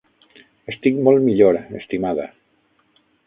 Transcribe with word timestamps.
Estic 0.73 0.97
molt 1.09 1.21
millor, 1.27 1.59
estimada. 1.81 2.27